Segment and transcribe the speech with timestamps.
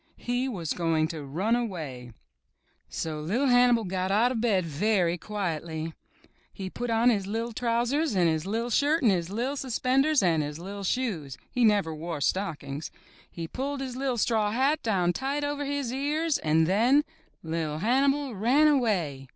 [0.17, 2.11] He was going to run away!
[2.89, 5.93] So Li'r Hannibal got out of bed very quietly.
[6.51, 10.41] He put on his li'r trousers and his IVV shirt and his IVV suspenders and
[10.41, 12.89] his li'T shoes— he never wore stock ings.
[13.29, 17.03] He pulled his IVV straw hat down tight over his ears and then—
[17.43, 19.27] Li*r Hannibal ran away!